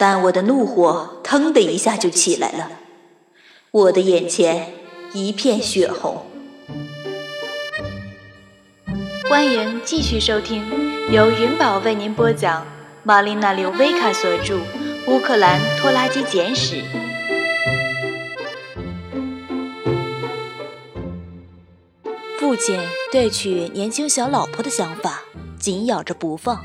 [0.00, 2.70] 但我的怒火腾的一下就起来了，
[3.72, 4.72] 我的眼前
[5.12, 6.24] 一片血红。
[9.28, 10.64] 欢迎继续收听
[11.10, 12.64] 由云宝为您播讲
[13.02, 14.58] 玛丽娜·刘维卡所著
[15.08, 16.76] 《乌克兰拖拉机简史》。
[22.38, 22.78] 父亲
[23.10, 25.24] 对娶年轻小老婆的想法
[25.58, 26.64] 紧咬着不放，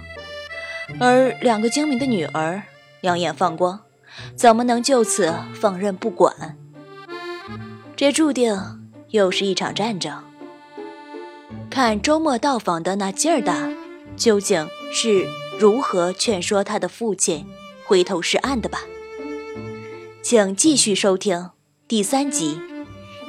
[1.00, 2.62] 而两个精明的女儿。
[3.04, 3.82] 两眼放光，
[4.34, 6.58] 怎么能就此放任不管？
[7.98, 8.58] 这注定
[9.10, 10.24] 又是一场战争。
[11.70, 13.70] 看周末到访的那劲儿大，
[14.16, 15.28] 究竟是
[15.60, 17.46] 如何劝说他的父亲
[17.86, 18.80] 回头是岸的吧？
[20.22, 21.50] 请继续收听
[21.90, 22.62] 第三集：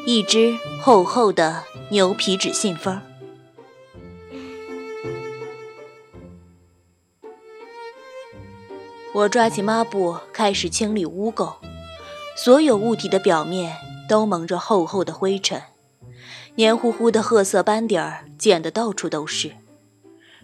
[0.07, 3.01] 一只厚厚的牛皮纸信封。
[9.15, 11.55] 我抓起抹布，开始清理污垢。
[12.37, 13.77] 所有物体的表面
[14.09, 15.63] 都蒙着厚厚的灰尘，
[16.57, 19.53] 黏糊糊的褐色斑点儿溅得到处都是。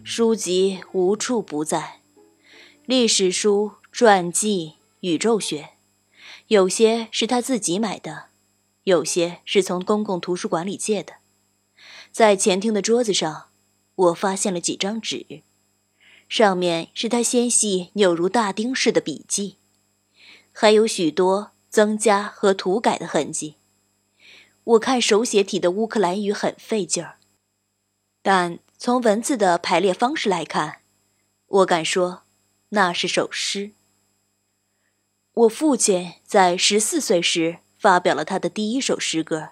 [0.04, 2.02] 书籍无处不在，
[2.86, 5.70] 历史书、传记、宇宙学，
[6.46, 8.26] 有些是他自己买的，
[8.84, 11.14] 有些是从公共图书馆里借的。
[12.12, 13.48] 在前厅的桌子上，
[13.96, 15.42] 我发现了几张纸。
[16.30, 19.58] 上面是他纤细扭如大钉似的笔记，
[20.52, 23.56] 还有许多增加和涂改的痕迹。
[24.62, 27.18] 我看手写体的乌克兰语很费劲儿，
[28.22, 30.82] 但从文字的排列方式来看，
[31.46, 32.22] 我敢说
[32.68, 33.72] 那是首诗。
[35.32, 39.50] 我父亲在十四岁时发表了他的第一首诗歌，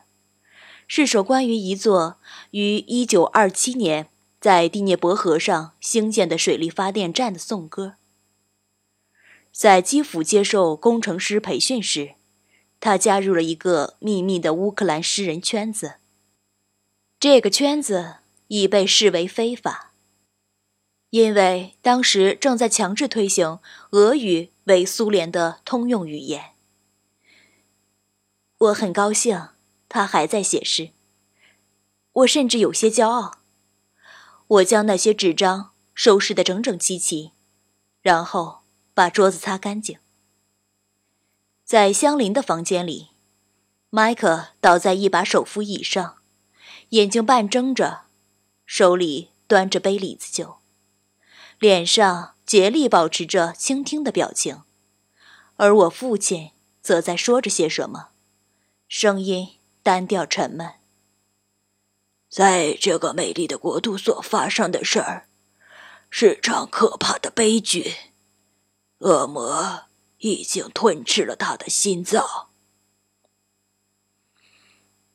[0.87, 2.21] 是首关于一座
[2.53, 4.11] 于一九二七年。
[4.41, 7.97] 在第聂伯河上兴建的水力发电站的颂歌。
[9.51, 12.15] 在基辅接受工程师培训时，
[12.79, 15.97] 他加入了一个秘密的乌克兰诗人圈子。
[17.19, 19.93] 这个圈子已被视为非法，
[21.11, 23.59] 因为当时正在强制推行
[23.91, 26.53] 俄语为苏联的通用语言。
[28.59, 29.49] 我很高兴
[29.89, 30.91] 他还在写诗，
[32.13, 33.38] 我甚至有些骄傲。
[34.49, 37.33] 我将那些纸张收拾得整整齐齐，
[38.01, 38.61] 然后
[38.95, 39.99] 把桌子擦干净。
[41.65, 43.11] 在相邻的房间里，
[43.91, 46.17] 麦克倒在一把手扶椅上，
[46.91, 48.07] 眼睛半睁着，
[48.65, 50.61] 手里端着杯李子酒，
[51.59, 54.63] 脸上竭力保持着倾听的表情，
[55.57, 58.09] 而我父亲则在说着些什么，
[58.89, 60.78] 声音单调沉闷。
[62.29, 65.29] 在这个美丽的国度所发生的事儿，
[66.11, 67.95] 是场可怕的悲剧。
[68.99, 69.85] 恶魔
[70.19, 72.49] 已经吞吃了他的心脏。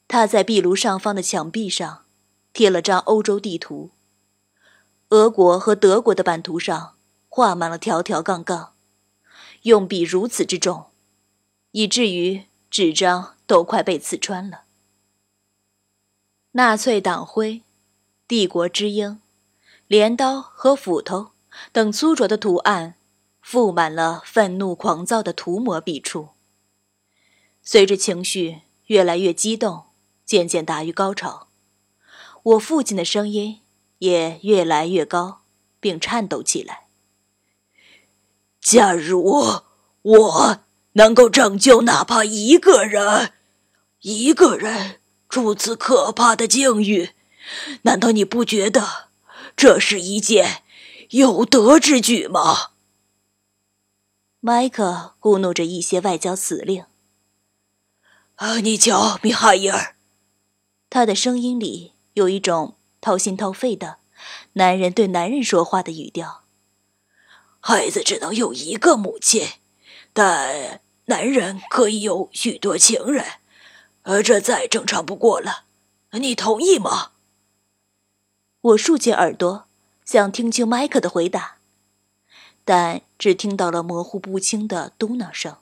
[0.07, 2.05] 他在壁炉上方的墙壁上
[2.51, 3.91] 贴了张欧洲地图，
[5.09, 6.97] 俄国和德国的版图上
[7.27, 8.75] 画满了条条杠杠，
[9.63, 10.91] 用笔如此之重，
[11.71, 14.63] 以至于纸张都快被刺穿了。
[16.55, 17.63] 纳粹党徽、
[18.27, 19.19] 帝国之鹰、
[19.87, 21.31] 镰刀和斧头
[21.71, 22.93] 等粗拙的图案，
[23.43, 26.29] 覆满了愤怒狂躁的涂抹笔触。
[27.63, 29.85] 随着情绪越来越激动，
[30.25, 31.47] 渐渐达于高潮，
[32.43, 33.61] 我父亲的声音
[33.97, 35.41] 也越来越高，
[35.79, 36.85] 并颤抖起来。
[38.61, 39.63] 假如
[40.03, 40.59] 我
[40.91, 43.33] 能够拯救哪怕一个人，
[44.01, 44.99] 一个人。
[45.33, 47.09] 如此可怕的境遇，
[47.81, 49.09] 难道你不觉得
[49.55, 50.61] 这是一件
[51.09, 52.73] 有德之举吗？
[54.39, 56.85] 麦克咕哝着一些外交辞令。
[58.35, 59.95] 啊，你瞧，米哈伊尔，
[60.91, 63.97] 他的声音里有一种掏心掏肺的
[64.53, 66.43] 男人对男人说话的语调。
[67.59, 69.47] 孩子只能有一个母亲，
[70.13, 73.25] 但男人可以有许多情人。
[74.03, 75.63] 呃，这再正常不过了，
[76.11, 77.11] 你同意吗？
[78.61, 79.67] 我竖起耳朵，
[80.05, 81.57] 想听清麦克的回答，
[82.65, 85.57] 但只听到了模糊不清的嘟囔声。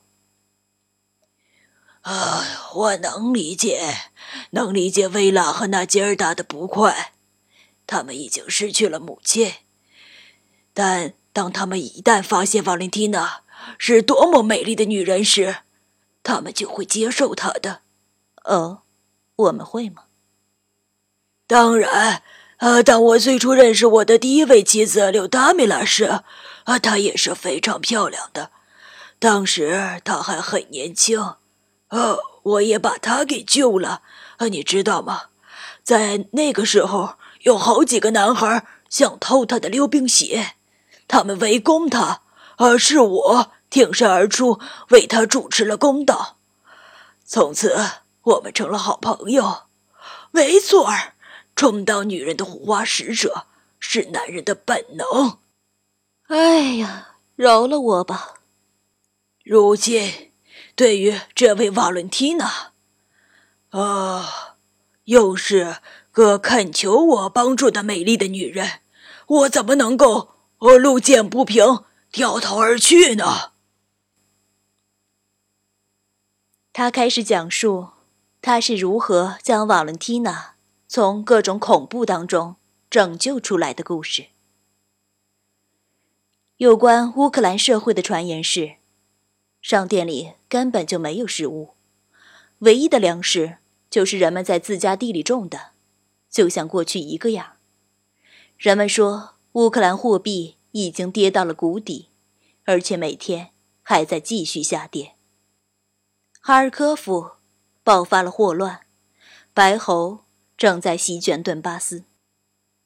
[2.02, 2.44] 啊，
[2.74, 4.12] 我能理解，
[4.52, 7.14] 能理解薇拉和纳吉尔达的不快，
[7.86, 9.54] 他们已经失去了母亲。
[10.74, 13.44] 但当他们一旦发现瓦莲蒂娜
[13.78, 15.58] 是多么美丽的女人时，
[16.24, 17.82] 他们就会接受她的。
[18.46, 18.82] 哦，
[19.36, 20.04] 我们会吗？
[21.48, 22.24] 当然，
[22.58, 26.24] 呃，当我最初认识我的第一位妻子柳达米拉时，
[26.64, 28.52] 啊，她也是非常漂亮的。
[29.20, 31.36] 当时她还很年轻，
[31.90, 34.02] 呃，我也把她给救了。
[34.38, 35.24] 啊，你知道吗？
[35.84, 40.56] 在那个时候，有好几个男孩想偷她的溜冰鞋，
[41.08, 42.22] 他们围攻她，
[42.58, 44.60] 而是我挺身而出
[44.90, 46.38] 为她主持了公道。
[47.26, 47.78] 从此，
[48.24, 49.64] 我们成了好朋友。
[50.32, 51.16] 没错儿，
[51.56, 53.48] 充当女人的护花使者
[53.80, 55.40] 是男人的本能。
[56.28, 58.36] 哎呀，饶了我吧！
[59.44, 60.32] 如今，
[60.76, 62.72] 对于这位瓦伦蒂娜，
[63.72, 64.56] 啊，
[65.06, 65.78] 又是
[66.12, 68.82] 个恳求我帮助的美丽的女人，
[69.28, 73.52] 我怎么能够路见不平掉头而去呢？
[76.72, 77.90] 他开始讲述
[78.42, 80.56] 他是如何将瓦伦蒂娜
[80.88, 82.56] 从各种恐怖当中
[82.90, 84.28] 拯救出来的故事。
[86.58, 88.78] 有关乌克兰社会的传言是，
[89.62, 91.76] 商店里根本就没有食物，
[92.60, 93.58] 唯一的粮食
[93.90, 95.72] 就是人们在自家地里种的，
[96.30, 97.58] 就像过去一个样。
[98.58, 102.10] 人们说乌克兰货币已经跌到了谷底，
[102.66, 103.52] 而且每天
[103.82, 105.16] 还在继续下跌。
[106.40, 107.32] 哈尔科夫
[107.84, 108.82] 爆发了霍乱，
[109.54, 110.26] 白喉
[110.56, 112.04] 正在席卷顿巴斯，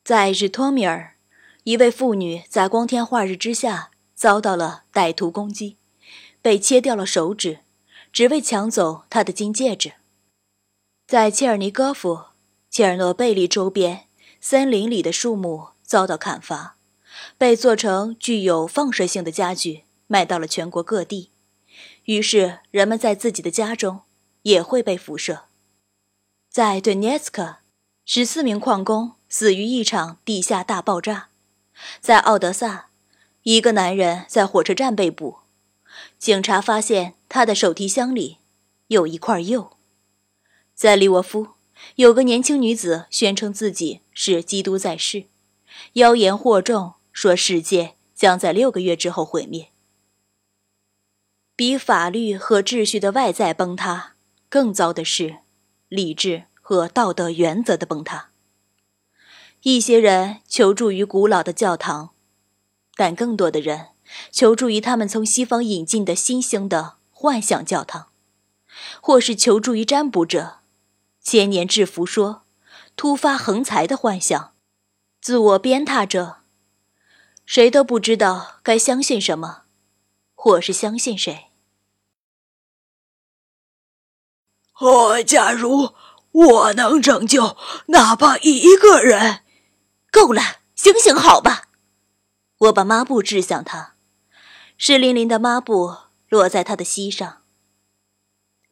[0.03, 1.15] 在日托米尔。
[1.63, 5.77] 一位妇女在光天化日之下遭到了歹徒攻击，
[6.39, 7.61] 被切掉了手指，
[8.13, 9.93] 只为抢走她的金戒指。
[11.07, 12.25] 在切尔尼戈夫、
[12.69, 14.05] 切尔诺贝利周边
[14.39, 16.77] 森林里的树木遭到砍伐，
[17.37, 21.31] 被做成具有放射性的家具卖到了全国各地，
[22.03, 24.01] 于是人们在自己的家中
[24.45, 25.45] 也会被辐射。
[26.49, 27.57] 在顿涅茨克，
[28.05, 31.29] 十四名矿工死于一场地下大爆炸。
[31.99, 32.89] 在奥德萨，
[33.41, 35.39] 一个男人在火车站被捕，
[36.19, 38.37] 警察发现他的手提箱里
[38.87, 39.77] 有一块釉。
[40.75, 41.49] 在利沃夫，
[41.95, 45.25] 有个年轻女子宣称自己是基督在世，
[45.93, 49.69] 妖言惑众，说世界将在六个月之后毁灭。
[51.55, 54.14] 比法律和秩序的外在崩塌
[54.55, 55.39] 更糟的是，
[55.89, 58.29] 理智和道德原则的崩塌。
[59.63, 62.11] 一些人求助于古老的教堂，
[62.95, 63.87] 但更多的人
[64.31, 68.07] 求助于他们从西方引进的新兴的幻想教堂，
[69.01, 70.59] 或是求助于占卜者、
[71.19, 72.43] 千年制服说、
[72.95, 74.53] 突发横财的幻想、
[75.19, 76.37] 自我鞭挞者，
[77.45, 79.63] 谁都不知道该相信什么，
[80.33, 81.47] 或是相信谁。
[84.79, 85.93] 哦，假如
[86.31, 87.55] 我能拯救
[87.87, 89.41] 哪怕一个人。
[90.11, 90.41] 够了，
[90.75, 91.63] 醒醒好吧！
[92.59, 93.95] 我把抹布掷向他，
[94.77, 95.97] 湿淋淋的抹布
[96.29, 97.41] 落在他的膝上。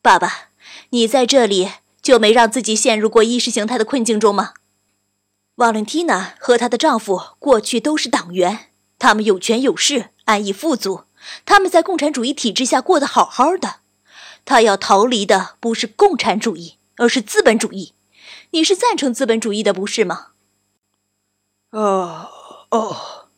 [0.01, 0.49] 爸爸，
[0.91, 1.71] 你在这里
[2.01, 4.53] 就没让自己陷入过意识形态的困境中吗？
[5.55, 11.03] 瓦伦蒂娜和她的丈夫过去都是党员，他们有权有势，安逸富足，
[11.45, 13.82] 他们在共产主义体制下过得好好的。
[14.45, 17.93] 他要逃离的不是共产主义，而是资本主义。
[18.51, 20.27] 你是赞成资本主义的，不是吗？
[21.71, 22.29] 哦
[22.69, 23.29] 哦，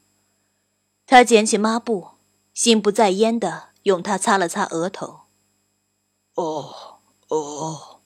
[1.06, 2.10] 他捡起抹布，
[2.54, 5.22] 心不在焉的用它擦了擦额头。
[6.34, 7.00] 哦
[7.30, 8.01] 哦，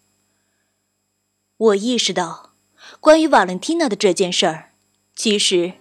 [1.57, 2.51] 我意识到，
[2.99, 4.73] 关于瓦伦蒂娜的这件事儿，
[5.15, 5.73] 其实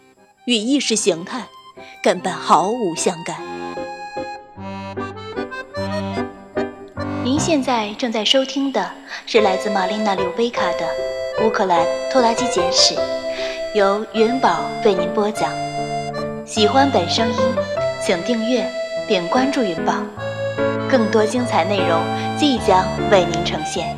[0.46, 1.48] 与意识形态
[2.02, 3.47] 根本毫无相干。
[7.28, 8.90] 您现在正在收听的
[9.26, 10.86] 是来自玛丽娜·柳维卡的
[11.46, 12.94] 《乌克兰拖拉机简史》。
[13.74, 15.52] 由云宝为您播讲。
[16.46, 17.36] 喜欢本声音，
[18.00, 18.66] 请订阅
[19.06, 19.92] 并关注云宝，
[20.88, 22.02] 更多精彩内容
[22.38, 23.94] 即将为您呈现。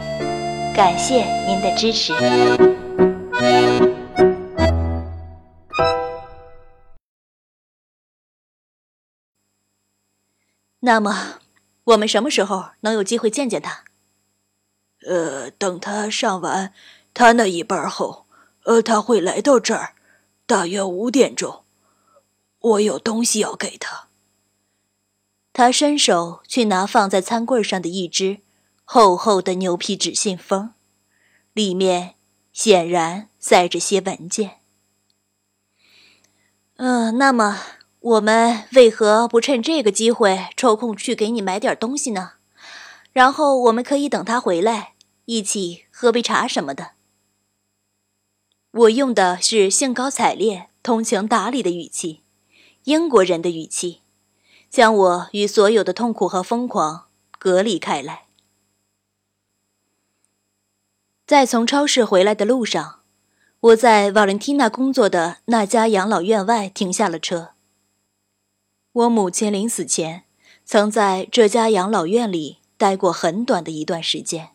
[0.75, 2.13] 感谢您的支持。
[10.81, 11.15] 那么，
[11.85, 13.85] 我们什么时候能有机会见见他？
[15.07, 16.73] 呃，等他上完
[17.15, 18.27] 他那一半后。
[18.65, 19.95] 呃，他会来到这儿，
[20.45, 21.65] 大约五点钟。
[22.59, 24.09] 我有东西要给他。
[25.55, 28.41] 他伸手去拿放在餐柜上的一只
[28.85, 30.75] 厚厚的牛皮纸信封，
[31.55, 32.17] 里面
[32.53, 34.61] 显然塞着些文件。
[36.77, 37.59] 嗯，那么
[38.01, 42.33] 我们为何不趁这个机会抽空去给你买点东西呢？
[43.13, 44.95] 然后我们可以等他回来，
[45.27, 46.93] 一起喝杯茶什么的。
[48.71, 52.23] 我用的是兴高采烈、通情达理的语气，
[52.85, 54.01] 英国人的语气。
[54.71, 58.27] 将我与所有的痛苦和疯狂隔离开来。
[61.27, 63.01] 在从超市回来的路上，
[63.59, 67.51] 我在瓦伦蒂娜工作的那家养老院外停下了车。
[68.93, 70.25] 我母亲临死前
[70.65, 74.51] 曾在这家养老院里待过很短的一段时间，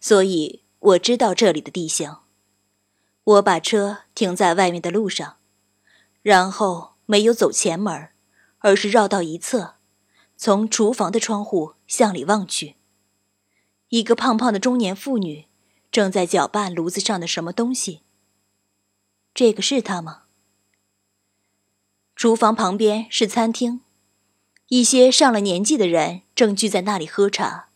[0.00, 2.16] 所以我知道这里的地形。
[3.22, 5.36] 我把车停在外面的路上，
[6.22, 8.08] 然后没有走前门，
[8.60, 9.74] 而是绕到一侧，
[10.38, 12.76] 从厨房的窗户向里望去。
[13.90, 15.48] 一个胖胖的中年妇女
[15.92, 18.02] 正在搅拌炉子上的什么东西。
[19.34, 20.22] 这个是她吗？
[22.20, 23.80] 厨房旁边是餐厅，
[24.68, 27.70] 一些上了年纪的人正聚在那里喝茶。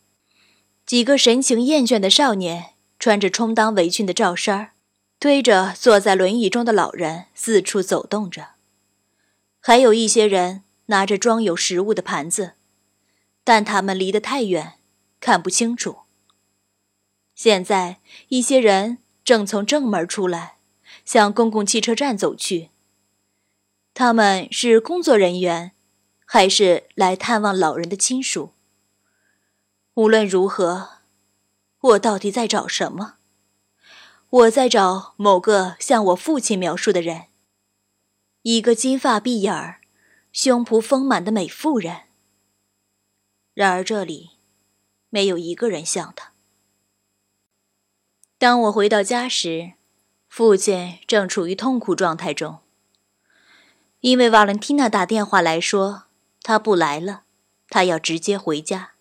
[0.85, 4.73] 几个神情厌倦的少年穿着充当围裙的罩衫儿，
[5.19, 8.49] 推着坐在轮椅中的老人四处走动着。
[9.59, 12.53] 还有一些人拿着装有食物的盘子，
[13.43, 14.73] 但他们离得太远，
[15.19, 16.01] 看不清楚。
[17.33, 20.57] 现在，一些人正从正门出来，
[21.03, 22.69] 向公共汽车站走去。
[23.97, 25.71] 他们是工作人员，
[26.25, 28.51] 还是来探望老人的亲属？
[29.93, 30.97] 无论如何，
[31.79, 33.15] 我到底在找什么？
[34.29, 37.27] 我在找某个像我父亲描述的人，
[38.41, 39.79] 一个金发碧眼儿、
[40.33, 42.01] 胸脯丰满的美妇人。
[43.53, 44.31] 然而这里
[45.09, 46.33] 没有一个人像他。
[48.37, 49.75] 当我回到家时，
[50.27, 52.64] 父亲正处于痛苦状态中。
[54.05, 56.03] 因为瓦伦蒂娜打电话来说，
[56.43, 57.23] 她不来了，
[57.69, 58.91] 她要直接回家。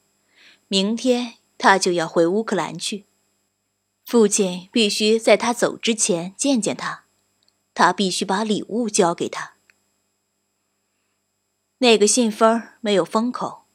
[0.67, 3.05] 明天她就要回乌克兰去。
[4.07, 7.05] 父亲必须在他走之前见见他，
[7.75, 9.57] 他必须把礼物交给他。
[11.79, 13.67] 那个信封没有封口，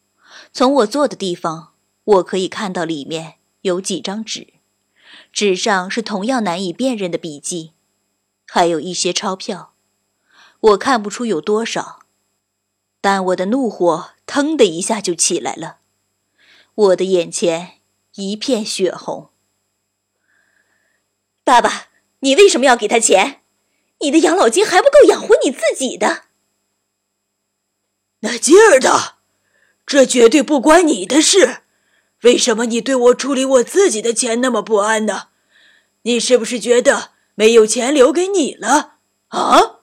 [0.51, 1.74] 从我坐的地方，
[2.05, 4.55] 我可以看到里面有几张纸，
[5.31, 7.74] 纸上是同样难以辨认的笔迹，
[8.48, 9.75] 还有一些钞票。
[10.59, 11.99] 我看不出有多少，
[12.99, 15.77] 但我的怒火腾的一下就起来了，
[16.75, 17.79] 我的眼前
[18.15, 19.29] 一片血红。
[21.45, 21.87] 爸爸，
[22.19, 23.41] 你为什么要给他钱？
[24.01, 26.23] 你的养老金还不够养活你自己的。
[28.19, 29.15] 那劲儿的，
[29.85, 31.61] 这绝对不关你的事。
[32.23, 35.29] 为什么你对我处理我自己的钱那么不安呢？
[36.01, 38.97] 你是不是觉得没有钱留给你了？
[39.29, 39.78] 啊？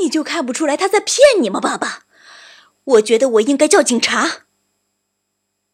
[0.00, 2.04] 你就看不出来他在骗你吗，爸爸？
[2.84, 4.44] 我觉得我应该叫警察。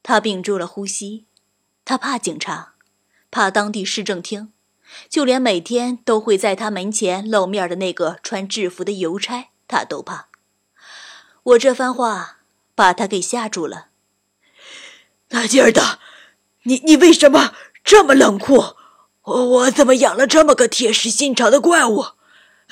[0.02, 1.26] 他屏住了呼吸，
[1.84, 2.74] 他怕警察，
[3.30, 4.52] 怕当地市政厅，
[5.08, 10.28] 就连每天都会在他门前露面的那个穿制服的邮差，他都怕。
[11.42, 12.38] 我这番话
[12.74, 13.88] 把他给吓住了。
[15.28, 15.98] 那劲儿的，
[16.64, 18.76] 你你为什么这么冷酷？
[19.22, 22.13] 我我怎么养了这么个铁石心肠的怪物？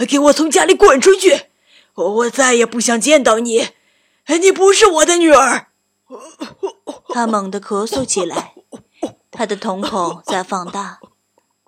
[0.09, 1.47] 给我从家里滚出去！
[1.95, 3.69] 我再也不想见到你！
[4.41, 5.69] 你不是我的女儿！
[7.09, 8.55] 他猛地咳嗽起来，
[9.31, 11.01] 他的瞳孔在放大，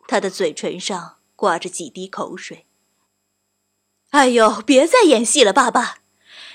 [0.08, 2.66] 他的嘴唇上挂着几滴口水。
[4.10, 5.98] 哎呦，别再演戏了，爸爸！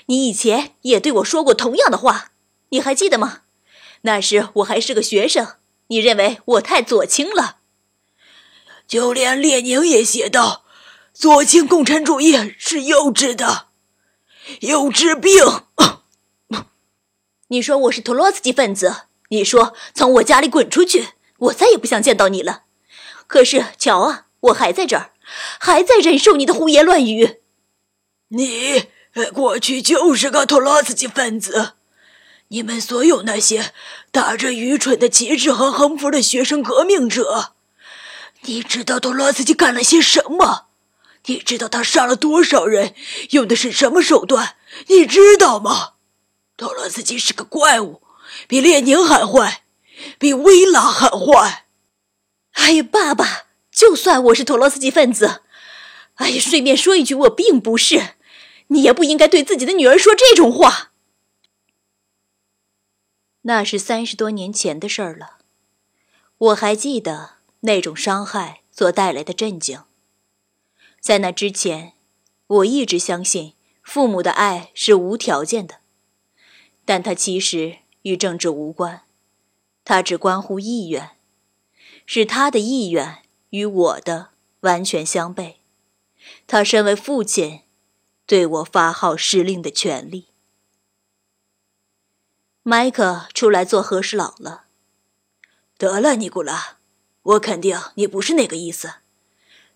[0.06, 2.32] 你以前也对我说过同样的话，
[2.70, 3.42] 你还记得吗？
[4.02, 5.56] 那时我还是个学生，
[5.88, 7.58] 你认为我太左倾了。
[8.88, 10.64] 就连列宁也写道。
[11.12, 13.68] 左倾共产主义是幼稚的，
[14.60, 15.32] 幼稚病。
[17.48, 22.62] 你说我是托洛茨基分子，你说从我家里滚出去，我再也不想见到你了。
[23.26, 25.10] 可是瞧啊，我还在这儿，
[25.58, 27.40] 还在忍受你的胡言乱语。
[28.28, 28.86] 你
[29.32, 31.72] 过去就是个托洛茨基分子，
[32.48, 33.72] 你们所有那些
[34.12, 37.54] 打着愚蠢的旗帜和横幅的学生革命者，
[38.42, 40.69] 你知道托洛茨基干了些什么？
[41.26, 42.94] 你知道他杀了多少人，
[43.30, 44.56] 用的是什么手段？
[44.88, 45.94] 你知道吗？
[46.56, 48.02] 托洛斯基是个怪物，
[48.48, 49.64] 比列宁还坏，
[50.18, 51.66] 比维拉还坏。
[52.52, 55.42] 哎呀，爸爸，就算我是托洛斯基分子，
[56.16, 58.14] 哎呀，顺便说一句，我并不是。
[58.68, 60.92] 你也不应该对自己的女儿说这种话。
[63.42, 65.38] 那是三十多年前的事儿了，
[66.38, 69.82] 我还记得那种伤害所带来的震惊。
[71.00, 71.94] 在那之前，
[72.46, 75.80] 我一直相信父母的爱是无条件的，
[76.84, 79.02] 但它其实与政治无关，
[79.82, 81.16] 它只关乎意愿，
[82.06, 84.30] 是他的意愿与我的
[84.60, 85.56] 完全相悖。
[86.46, 87.62] 他身为父亲，
[88.26, 90.28] 对我发号施令的权利。
[92.62, 94.66] 麦克出来做和事佬了。
[95.78, 96.76] 得了，尼古拉，
[97.22, 98.96] 我肯定你不是那个意思。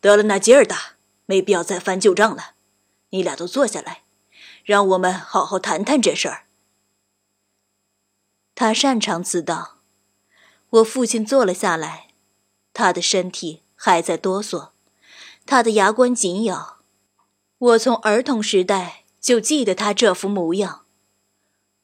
[0.00, 0.93] 得了，那吉尔达，
[1.26, 2.54] 没必要再翻旧账了。
[3.10, 4.02] 你俩都坐下来，
[4.64, 6.46] 让我们好好谈谈这事儿。
[8.54, 9.78] 他擅长此道。
[10.70, 12.08] 我父亲坐了下来，
[12.72, 14.70] 他的身体还在哆嗦，
[15.46, 16.78] 他的牙关紧咬。
[17.58, 20.84] 我从儿童时代就记得他这副模样。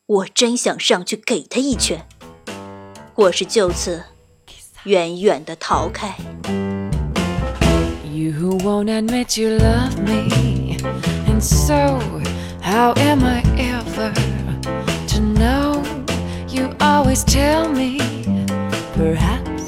[0.07, 2.09] 我真想上去给他一拳，
[3.15, 4.07] 或是就此
[4.83, 6.17] 远远的逃开。
[8.31, 10.79] You who won't admit you love me.
[11.27, 11.99] And so,
[12.61, 14.13] how am I ever
[15.09, 15.83] to know?
[16.49, 17.99] You always tell me,
[18.95, 19.60] perhaps.